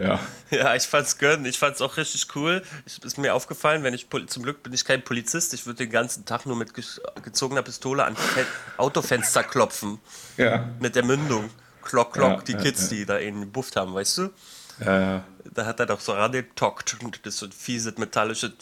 Ja. 0.00 0.20
Ja, 0.50 0.74
ich 0.74 0.84
fand's 0.84 1.18
gönn. 1.18 1.44
Ich 1.44 1.58
fand's 1.58 1.80
auch 1.82 1.96
richtig 1.96 2.26
cool. 2.34 2.62
Ich, 2.86 3.02
ist 3.02 3.18
mir 3.18 3.34
aufgefallen, 3.34 3.82
wenn 3.82 3.94
ich 3.94 4.06
zum 4.28 4.42
Glück 4.42 4.62
bin 4.62 4.72
ich 4.72 4.84
kein 4.84 5.02
Polizist. 5.02 5.52
Ich 5.54 5.66
würde 5.66 5.84
den 5.84 5.90
ganzen 5.90 6.24
Tag 6.24 6.46
nur 6.46 6.56
mit 6.56 6.74
ge 6.74 6.84
gezogener 7.22 7.62
Pistole 7.62 8.04
an 8.04 8.16
Fe 8.16 8.46
Autofenster 8.76 9.42
klopfen. 9.44 9.98
Ja. 10.36 10.68
Mit 10.80 10.96
der 10.96 11.04
Mündung. 11.04 11.50
Klock, 11.82 12.14
klock, 12.14 12.38
Ja, 12.38 12.42
die 12.42 12.52
ja, 12.52 12.58
Kids, 12.58 12.88
die 12.88 13.06
da 13.06 13.18
eben 13.18 13.40
gebufft 13.40 13.76
haben, 13.76 13.94
weißt 13.94 14.18
du? 14.18 14.30
Ja, 14.80 15.00
ja. 15.00 15.24
Da 15.52 15.66
hat 15.66 15.80
er 15.80 15.86
doch 15.86 16.00
so 16.00 16.12
rangetockt 16.12 16.96
und 17.02 17.24
das 17.24 17.38
so 17.38 17.48
fieses, 17.50 17.96
metallisches, 17.98 18.52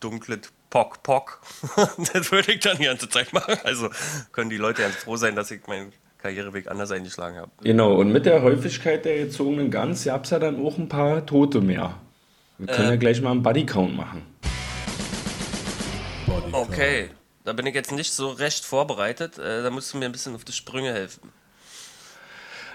dunkles 0.00 0.52
Pock, 0.70 1.02
Pock. 1.02 1.40
das 2.12 2.30
würde 2.32 2.52
ich 2.52 2.60
dann 2.60 2.76
die 2.78 2.84
ganze 2.84 3.08
Zeit 3.08 3.32
machen. 3.32 3.56
Also 3.64 3.90
können 4.32 4.50
die 4.50 4.56
Leute 4.56 4.82
ganz 4.82 4.96
froh 4.96 5.16
sein, 5.16 5.36
dass 5.36 5.50
ich 5.50 5.66
meinen 5.66 5.92
Karriereweg 6.24 6.70
anders 6.70 6.90
eingeschlagen 6.90 7.36
habe. 7.36 7.50
Genau, 7.62 7.94
und 7.96 8.10
mit 8.10 8.24
der 8.24 8.40
Häufigkeit 8.40 9.04
der 9.04 9.18
gezogenen 9.26 9.70
Guns 9.70 10.04
gab 10.04 10.24
es 10.24 10.30
ja 10.30 10.38
dann 10.38 10.64
auch 10.64 10.78
ein 10.78 10.88
paar 10.88 11.26
Tote 11.26 11.60
mehr. 11.60 11.96
Wir 12.56 12.68
können 12.68 12.88
ja 12.88 12.96
gleich 12.96 13.20
mal 13.20 13.32
einen 13.32 13.42
Bodycount 13.42 13.94
machen. 13.94 14.22
Okay, 16.52 17.10
da 17.44 17.52
bin 17.52 17.66
ich 17.66 17.74
jetzt 17.74 17.92
nicht 17.92 18.12
so 18.12 18.30
recht 18.30 18.64
vorbereitet. 18.64 19.38
Äh, 19.38 19.62
da 19.62 19.68
musst 19.70 19.92
du 19.92 19.98
mir 19.98 20.06
ein 20.06 20.12
bisschen 20.12 20.34
auf 20.34 20.44
die 20.44 20.52
Sprünge 20.52 20.92
helfen. 20.94 21.30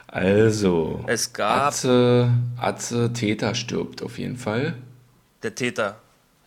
Also, 0.07 1.03
Es 1.07 1.33
gab 1.33 1.67
Atze, 1.67 2.29
Atze 2.57 3.13
Täter 3.13 3.55
stirbt 3.55 4.01
auf 4.03 4.17
jeden 4.19 4.37
Fall. 4.37 4.75
der 5.43 5.55
Täter. 5.55 5.97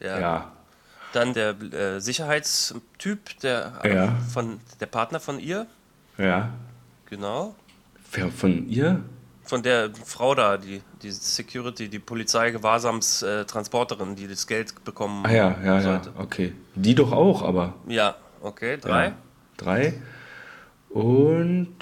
Ja. 0.01 0.21
Ja. 0.21 0.53
Dann 1.13 1.35
der 1.35 1.51
äh, 1.73 2.01
Sicherheitstyp, 2.01 3.41
der, 3.43 3.73
äh, 3.83 3.95
Ja. 3.95 4.17
von, 4.33 4.61
der 4.81 4.87
Partner 4.87 5.21
von 5.21 5.39
ihr. 5.41 5.67
Ja. 6.19 6.51
Genau. 7.13 7.55
Wer 8.13 8.31
von 8.31 8.67
ihr? 8.71 9.03
Von 9.43 9.63
der 9.63 9.91
Frau 10.07 10.35
da, 10.35 10.57
die, 10.57 10.81
die 11.03 11.11
Security, 11.11 11.91
die 11.91 11.99
Polizei-Gewahrsams-Transporterin, 11.99 14.17
die 14.17 14.27
das 14.27 14.47
Geld 14.47 14.83
bekommen 14.83 15.27
Ah 15.27 15.31
ja, 15.31 15.51
ja, 15.63 15.75
ja, 15.75 15.81
sollte. 15.83 16.11
okay. 16.17 16.55
Die 16.75 16.95
doch 16.95 17.13
auch, 17.13 17.43
aber. 17.43 17.75
Ja, 17.87 18.17
okay, 18.41 18.79
drei. 18.79 19.09
Ja. 19.09 19.15
Drei. 19.59 20.01
Und 20.89 21.77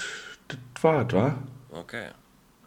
das 0.48 0.58
war's, 0.82 1.12
wa? 1.12 1.36
Okay. 1.70 2.08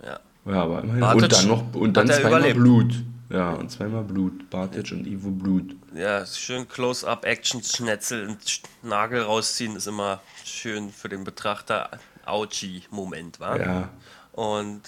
Ja. 0.02 0.22
Ja, 0.46 0.64
aber 0.64 0.84
immerhin. 0.84 1.02
Bartic 1.02 1.24
und 1.24 1.34
dann 1.34 1.48
noch 1.50 1.76
und 1.76 1.98
dann 1.98 2.08
hat 2.10 2.16
zweimal 2.16 2.40
überlebt. 2.40 2.60
Blut. 2.60 2.94
Ja, 3.30 3.52
und 3.56 3.72
zweimal 3.72 4.06
Blut. 4.06 4.50
Bartic 4.50 4.90
und 4.94 5.06
Ivo 5.06 5.32
Blut. 5.32 5.76
Ja, 5.94 6.26
schön 6.26 6.66
Close-Up-Action-Schnetzel 6.70 8.30
und 8.30 8.62
Nagel 8.84 9.24
rausziehen 9.24 9.76
ist 9.76 9.88
immer 9.88 10.22
schön 10.46 10.92
für 10.92 11.10
den 11.10 11.26
Betrachter. 11.26 11.90
Ouchie-Moment, 12.26 13.40
wa? 13.40 13.56
Ja. 13.58 13.90
Und 14.32 14.82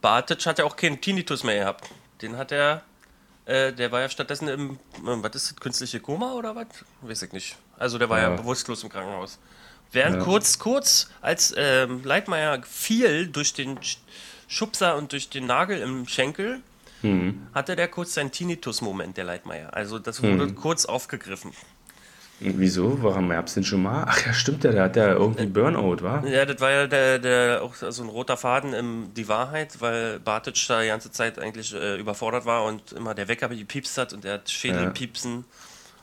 Bartic 0.00 0.44
hat 0.46 0.58
ja 0.58 0.64
auch 0.64 0.76
keinen 0.76 1.00
Tinnitus 1.00 1.44
mehr 1.44 1.60
gehabt. 1.60 1.88
Den 2.22 2.36
hat 2.36 2.52
er, 2.52 2.82
äh, 3.46 3.72
der 3.72 3.90
war 3.92 4.00
ja 4.00 4.08
stattdessen 4.08 4.48
im, 4.48 4.70
äh, 4.72 4.76
was 5.04 5.34
ist 5.34 5.50
das, 5.52 5.56
künstliche 5.56 6.00
Koma 6.00 6.32
oder 6.32 6.54
was? 6.54 6.66
Weiß 7.02 7.22
ich 7.22 7.32
nicht. 7.32 7.56
Also 7.78 7.98
der 7.98 8.08
war 8.08 8.18
ja, 8.20 8.30
Ja. 8.30 8.36
bewusstlos 8.36 8.82
im 8.82 8.88
Krankenhaus. 8.90 9.38
Während 9.92 10.16
Ja. 10.16 10.22
kurz, 10.24 10.58
kurz, 10.58 11.08
als 11.20 11.54
ähm, 11.56 12.02
Leitmeier 12.04 12.62
fiel 12.62 13.28
durch 13.28 13.52
den 13.54 13.78
Sch- 13.78 13.98
Schubser 14.48 14.96
und 14.96 15.12
durch 15.12 15.30
den 15.30 15.46
Nagel 15.46 15.78
im 15.80 16.06
Schenkel, 16.08 16.60
Mhm. 17.02 17.48
hatte 17.54 17.76
der 17.76 17.88
kurz 17.88 18.14
seinen 18.14 18.30
Tinnitus-Moment, 18.32 19.16
der 19.18 19.24
Leitmeier. 19.24 19.74
Also 19.74 19.98
das 19.98 20.22
wurde 20.22 20.46
Mhm. 20.46 20.54
kurz 20.54 20.84
aufgegriffen. 20.86 21.52
Wieso? 22.44 23.02
Warum 23.02 23.30
gab's 23.30 23.54
den 23.54 23.64
schon 23.64 23.82
mal? 23.82 24.04
Ach 24.06 24.26
ja, 24.26 24.32
stimmt 24.32 24.64
ja, 24.64 24.72
der 24.72 24.82
hat 24.84 24.96
ja 24.96 25.12
irgendwie 25.12 25.46
Burnout, 25.46 26.02
wa? 26.02 26.22
Ja, 26.26 26.44
das 26.44 26.60
war 26.60 26.70
ja 26.70 26.86
der, 26.86 27.18
der 27.18 27.62
auch 27.62 27.74
so 27.74 28.02
ein 28.02 28.08
roter 28.08 28.36
Faden 28.36 28.74
in 28.74 29.14
die 29.14 29.28
Wahrheit, 29.28 29.80
weil 29.80 30.20
Bartic 30.20 30.56
da 30.68 30.82
die 30.82 30.88
ganze 30.88 31.10
Zeit 31.10 31.38
eigentlich 31.38 31.74
äh, 31.74 31.98
überfordert 31.98 32.44
war 32.46 32.64
und 32.64 32.92
immer 32.92 33.14
der 33.14 33.28
Wecker 33.28 33.48
gepiepst 33.48 33.96
hat 33.98 34.12
und 34.12 34.24
er 34.24 34.34
hat 34.34 34.50
Schädelpiepsen. 34.50 35.44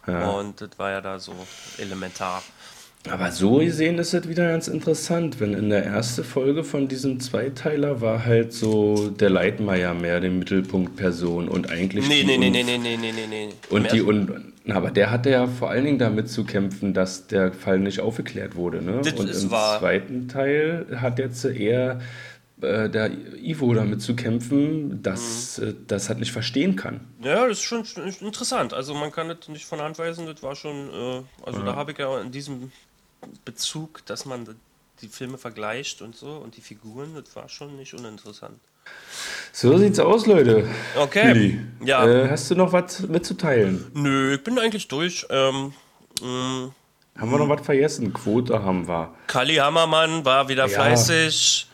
Und 0.08 0.62
das 0.62 0.70
war 0.78 0.92
ja 0.92 1.02
da 1.02 1.20
so 1.20 1.34
elementar. 1.78 2.42
Aber 3.10 3.32
so 3.32 3.58
gesehen 3.58 3.98
ist 3.98 4.14
es 4.14 4.30
wieder 4.30 4.48
ganz 4.48 4.68
interessant, 4.68 5.40
wenn 5.40 5.54
in 5.54 5.70
der 5.70 5.86
ersten 5.86 6.24
Folge 6.24 6.64
von 6.64 6.88
diesem 6.88 7.20
Zweiteiler 7.20 8.00
war 8.00 8.26
halt 8.26 8.54
so 8.54 9.10
der 9.10 9.32
Leitmeier 9.32 9.96
mehr 9.96 10.20
die 10.20 10.30
Mittelpunktperson 10.30 11.48
und 11.48 11.72
eigentlich 11.72 12.08
Nee, 12.08 12.22
die 12.22 12.38
nee, 12.38 12.50
nee, 12.50 12.64
nee, 12.64 12.78
nee, 12.78 12.98
nee, 12.98 13.12
nee, 13.12 13.28
nee, 13.28 13.50
und 13.70 13.86
Im 13.88 13.92
die 13.92 14.02
und 14.02 14.51
aber 14.70 14.92
der 14.92 15.10
hatte 15.12 15.30
ja 15.32 15.48
vor 15.48 15.70
allen 15.70 15.86
Dingen 15.86 15.98
damit 16.00 16.30
zu 16.30 16.44
kämpfen, 16.46 16.94
dass 16.94 17.28
der 17.28 17.52
Fall 17.54 17.80
nicht 17.80 18.00
aufgeklärt 18.00 18.56
wurde, 18.56 18.82
ne? 18.82 19.02
Das 19.04 19.14
und 19.14 19.30
im 19.30 19.52
wahr. 19.52 19.80
zweiten 19.80 20.28
Teil 20.28 20.86
hat 21.02 21.18
jetzt 21.20 21.44
eher 21.46 22.00
äh, 22.62 22.90
der 22.90 23.10
Ivo 23.42 23.74
damit 23.74 24.04
zu 24.04 24.16
kämpfen, 24.16 25.02
dass 25.02 25.58
Mhm. 25.58 25.68
äh, 25.70 25.74
das 25.88 26.10
halt 26.10 26.20
nicht 26.20 26.32
verstehen 26.32 26.76
kann. 26.76 27.00
Ja, 27.24 27.48
das 27.48 27.58
ist 27.58 27.64
schon 27.64 27.84
interessant. 28.22 28.74
Also 28.74 28.94
man 28.94 29.12
kann 29.12 29.30
das 29.30 29.48
nicht 29.48 29.66
von 29.66 29.82
Hand 29.82 29.98
weisen, 29.98 30.28
das 30.28 30.44
war 30.44 30.56
schon, 30.56 30.90
äh, 30.90 31.22
also 31.44 31.64
da 31.64 31.76
habe 31.76 31.94
ich 31.94 31.98
ja 31.98 32.22
in 32.22 32.32
diesem 32.32 32.72
Bezug, 33.46 34.06
dass 34.06 34.26
man 34.26 34.48
die 35.02 35.08
Filme 35.08 35.40
vergleicht 35.40 36.02
und 36.04 36.16
so 36.16 36.34
und 36.34 36.56
die 36.58 36.62
Figuren, 36.62 37.16
das 37.16 37.36
war 37.36 37.50
schon 37.50 37.76
nicht 37.78 37.96
uninteressant. 37.96 38.60
So 39.54 39.78
sieht's 39.78 40.00
aus, 40.00 40.26
Leute. 40.26 40.68
Okay. 40.98 41.28
Willi, 41.36 41.60
Ja. 41.84 42.08
äh, 42.08 42.30
hast 42.30 42.50
du 42.50 42.56
noch 42.56 42.72
was 42.74 43.02
mitzuteilen? 43.02 43.92
Nö, 43.94 44.36
ich 44.36 44.44
bin 44.44 44.58
eigentlich 44.58 44.88
durch. 44.88 45.26
Ähm, 45.30 45.74
mh, 46.22 46.72
Haben 47.20 47.32
wir 47.32 47.38
noch 47.40 47.50
was 47.50 47.66
vergessen? 47.66 48.14
Quote 48.14 48.64
haben 48.64 48.88
wir. 48.88 49.14
Kali 49.28 49.56
Hammermann 49.56 50.24
war 50.26 50.48
wieder 50.48 50.68
Ja. 50.68 50.76
fleißig. 50.76 51.68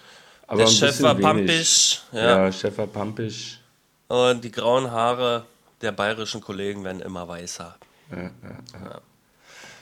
Aber 0.47 0.59
Der 0.63 0.67
Chef 0.67 1.01
war 1.01 1.13
pampig. 1.15 2.01
Ja. 2.11 2.45
Ja, 2.45 2.51
Chef 2.51 2.77
war 2.77 2.87
pampig. 2.87 3.59
Und 4.07 4.43
die 4.43 4.51
grauen 4.51 4.89
Haare 4.89 5.45
der 5.81 5.91
bayerischen 5.91 6.41
Kollegen 6.41 6.83
werden 6.83 7.01
immer 7.01 7.27
weißer. 7.27 7.75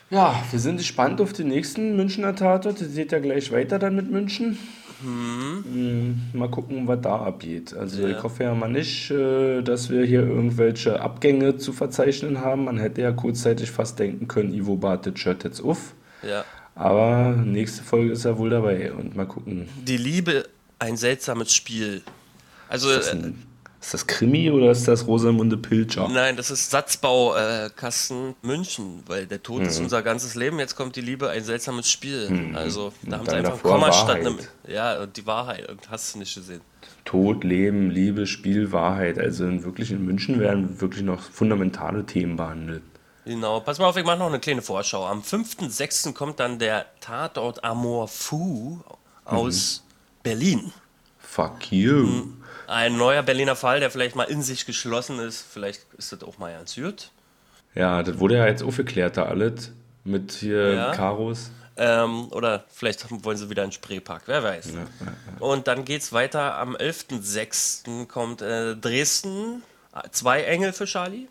Ja, 0.10 0.44
wir 0.52 0.60
sind 0.60 0.78
gespannt 0.78 1.20
auf 1.22 1.34
den 1.34 1.48
nächsten 1.48 1.96
Münchner 1.96 2.36
Tatort. 2.36 2.82
Das 2.82 2.94
geht 2.94 3.12
ja 3.12 3.20
gleich 3.20 3.52
weiter 3.52 3.80
dann 3.80 3.96
mit 3.96 4.10
München. 4.12 4.58
Mhm. 5.02 6.16
Mal 6.34 6.50
gucken, 6.50 6.88
was 6.88 7.02
da 7.02 7.18
abgeht. 7.18 7.74
Also 7.74 8.02
Ja. 8.04 8.10
ich 8.18 8.24
hoffe 8.24 8.44
ja 8.44 8.54
mal 8.56 8.70
nicht, 8.70 9.12
äh, 9.12 9.62
dass 9.62 9.90
wir 9.90 10.06
hier 10.06 10.22
irgendwelche 10.22 11.00
Abgänge 11.00 11.58
zu 11.58 11.74
verzeichnen 11.74 12.42
haben. 12.42 12.66
Man 12.66 12.78
hätte 12.78 13.02
ja 13.02 13.12
kurzzeitig 13.12 13.72
fast 13.72 14.00
denken 14.00 14.28
können, 14.28 14.54
Ivo 14.54 14.76
Bartic 14.76 15.24
hört 15.26 15.44
jetzt 15.44 15.62
auf. 15.62 15.94
Ja. 16.28 16.44
Aber 16.76 17.32
nächste 17.36 17.84
Folge 17.84 18.12
ist 18.12 18.26
er 18.26 18.38
wohl 18.38 18.50
dabei. 18.50 18.92
Und 18.92 19.16
mal 19.16 19.26
gucken. 19.26 19.68
Die 19.86 19.98
Liebe, 19.98 20.46
ein 20.80 20.98
seltsames 20.98 21.54
Spiel. 21.54 22.02
Also, 22.68 22.90
Ist 23.86 23.94
das, 23.94 24.08
Krimi 24.08 24.50
oder 24.50 24.72
ist 24.72 24.88
das 24.88 25.06
Rosamunde 25.06 25.58
Pilcher? 25.58 26.08
nein, 26.10 26.36
das 26.36 26.50
ist 26.50 26.72
Satzbaukasten 26.72 28.30
äh, 28.32 28.34
München, 28.48 29.04
weil 29.06 29.28
der 29.28 29.44
Tod 29.44 29.62
Mhm. 29.62 29.68
ist 29.68 29.80
unser 29.80 30.02
ganzes 30.02 30.34
Leben. 30.36 30.58
Jetzt 30.60 30.76
kommt 30.76 30.96
die 30.96 31.02
Liebe, 31.02 31.30
ein 31.30 31.44
seltsames 31.44 31.90
Spiel. 31.90 32.52
Also, 32.56 32.94
da 33.04 33.20
haben 33.20 33.26
sie 33.30 33.36
einfach 33.36 33.62
Komma 33.62 33.92
statt 33.94 34.18
einem. 34.22 34.40
Ja, 34.68 35.02
und 35.04 35.16
die 35.18 35.26
Wahrheit. 35.28 35.70
Und 35.70 35.90
hast 35.90 36.16
du 36.16 36.20
nicht 36.20 36.34
gesehen. 36.34 36.62
Tod, 37.04 37.44
Leben, 37.44 37.92
Liebe, 37.92 38.26
Spiel, 38.26 38.72
Wahrheit. 38.72 39.20
Also 39.20 39.46
in, 39.46 39.64
wirklich 39.64 39.92
in 39.92 40.04
München 40.04 40.40
werden 40.40 40.82
wirklich 40.82 41.04
noch 41.04 41.22
fundamentale 41.22 42.06
Themen 42.06 42.38
behandelt. 42.38 42.82
Genau, 43.26 43.60
pass 43.60 43.78
mal 43.80 43.86
auf, 43.86 43.98
ich 43.98 44.06
mache 44.06 44.18
noch 44.18 44.28
eine 44.28 44.40
kleine 44.40 44.62
Vorschau. 44.64 45.06
Am 45.06 45.22
5.6. 45.22 46.14
kommt 46.14 46.40
dann 46.40 46.58
der 46.60 46.86
Tatort 47.02 47.64
Amor 47.64 48.08
Fu 48.08 48.80
aus 49.26 49.84
Mhm. 49.86 50.24
Berlin. 50.24 50.74
Fuck 51.20 51.72
you. 51.72 52.24
Ein 52.68 52.98
neuer 52.98 53.24
Berliner 53.24 53.56
Fall, 53.56 53.80
der 53.80 53.92
vielleicht 53.92 54.16
mal 54.16 54.24
in 54.24 54.42
sich 54.42 54.66
geschlossen 54.66 55.20
ist. 55.20 55.46
Vielleicht 55.52 55.82
ist 55.98 56.12
das 56.12 56.24
auch 56.24 56.38
mal 56.38 56.54
ganz 56.54 56.76
gut. 56.76 57.12
Ja, 57.74 58.02
das 58.04 58.20
wurde 58.20 58.38
ja 58.38 58.48
jetzt 58.48 58.64
aufgeklärt, 58.64 59.18
da 59.18 59.24
alles. 59.24 59.72
Mit 60.04 60.32
hier 60.34 60.74
Ja. 60.74 60.92
Karos. 60.96 61.52
Ähm, 61.78 62.32
oder 62.32 62.64
vielleicht 62.72 63.06
wollen 63.26 63.38
sie 63.38 63.50
wieder 63.50 63.64
in 63.64 63.70
den 63.70 63.74
Spreepark, 63.74 64.24
wer 64.28 64.44
weiß. 64.44 64.70
Und 65.40 65.68
dann 65.68 65.84
geht's 65.84 66.14
weiter. 66.14 66.56
Am 66.58 66.76
11.06. 66.76 68.08
kommt 68.08 68.42
äh, 68.42 68.76
Dresden. 68.76 69.62
Zwei 70.12 70.44
Engel 70.44 70.74
für 70.74 70.86
Charlie. 70.86 71.28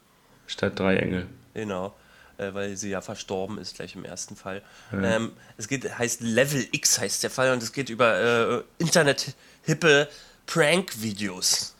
Statt 0.46 0.78
drei 0.78 0.96
Engel. 0.96 1.26
Genau. 1.54 1.94
Äh, 2.36 2.52
weil 2.52 2.76
sie 2.76 2.90
ja 2.90 3.00
verstorben 3.00 3.58
ist, 3.58 3.76
gleich 3.76 3.94
im 3.94 4.04
ersten 4.04 4.36
Fall. 4.36 4.60
Ähm, 4.92 5.32
es 5.56 5.68
geht, 5.68 5.98
heißt 5.98 6.20
Level 6.20 6.66
X 6.72 6.98
heißt 6.98 7.22
der 7.22 7.30
Fall 7.30 7.52
und 7.52 7.62
es 7.62 7.72
geht 7.72 7.88
über 7.88 8.58
äh, 8.58 8.62
Internet-hippe 8.78 10.08
Prank-Videos. 10.46 11.74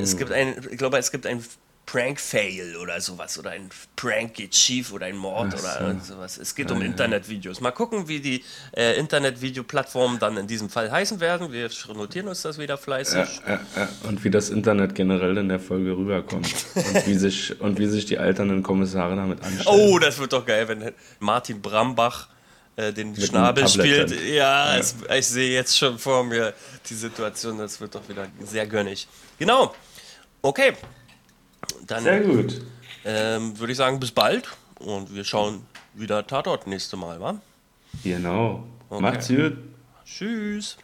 Es 0.00 0.16
gibt 0.16 0.32
ein, 0.32 0.56
ich 0.70 0.78
glaube, 0.78 0.98
es 0.98 1.10
gibt 1.10 1.26
ein 1.26 1.42
Prank-Fail 1.88 2.76
oder 2.76 3.00
sowas 3.00 3.38
oder 3.38 3.50
ein 3.50 3.70
Prank 3.96 4.34
geht 4.34 4.54
schief 4.54 4.92
oder 4.92 5.06
ein 5.06 5.16
Mord 5.16 5.54
Ach 5.56 5.80
oder 5.80 5.96
so. 6.02 6.14
sowas. 6.14 6.36
Es 6.36 6.54
geht 6.54 6.70
um 6.70 6.82
Internetvideos. 6.82 7.62
Mal 7.62 7.70
gucken, 7.70 8.08
wie 8.08 8.20
die 8.20 8.44
äh, 8.76 8.98
Internetvideoplattformen 8.98 10.18
dann 10.18 10.36
in 10.36 10.46
diesem 10.46 10.68
Fall 10.68 10.90
heißen 10.90 11.18
werden. 11.20 11.50
Wir 11.50 11.70
notieren 11.94 12.28
uns 12.28 12.42
das 12.42 12.58
wieder 12.58 12.76
fleißig. 12.76 13.40
Ja, 13.46 13.54
ja, 13.54 13.60
ja. 13.74 13.88
Und 14.06 14.22
wie 14.22 14.30
das 14.30 14.50
Internet 14.50 14.94
generell 14.94 15.38
in 15.38 15.48
der 15.48 15.60
Folge 15.60 15.96
rüberkommt. 15.96 16.54
Und 16.74 17.06
wie 17.06 17.14
sich, 17.14 17.58
und 17.58 17.78
wie 17.78 17.86
sich 17.86 18.04
die 18.04 18.18
alternden 18.18 18.62
Kommissare 18.62 19.16
damit 19.16 19.42
anstellen. 19.42 19.66
Oh, 19.68 19.98
das 19.98 20.18
wird 20.18 20.34
doch 20.34 20.44
geil, 20.44 20.68
wenn 20.68 20.92
Martin 21.20 21.62
Brambach 21.62 22.28
äh, 22.78 22.92
den 22.92 23.14
Schnabel 23.16 23.64
einem 23.64 23.72
Tablet 23.72 24.08
spielt. 24.08 24.10
dann. 24.12 24.32
Ja, 24.32 24.76
Es, 24.76 24.94
ich 25.14 25.26
sehe 25.26 25.52
jetzt 25.52 25.76
schon 25.76 25.98
vor 25.98 26.24
mir 26.24 26.54
die 26.88 26.94
Situation, 26.94 27.58
das 27.58 27.80
wird 27.80 27.94
doch 27.94 28.08
wieder 28.08 28.26
sehr 28.44 28.66
gönnig. 28.66 29.08
Genau. 29.38 29.74
Okay. 30.42 30.72
Dann 31.86 32.04
Sehr 32.04 32.20
gut. 32.20 32.60
ähm, 33.04 33.58
würde 33.58 33.72
ich 33.72 33.78
sagen, 33.78 33.98
bis 33.98 34.12
bald 34.12 34.48
und 34.78 35.12
wir 35.14 35.24
schauen 35.24 35.66
wieder 35.94 36.24
Tatort 36.26 36.66
nächste 36.66 36.96
Mal, 36.96 37.20
wa? 37.20 37.40
Genau. 38.04 38.64
Macht's 38.90 39.28
gut. 39.28 39.56
Tschüss. 40.04 40.78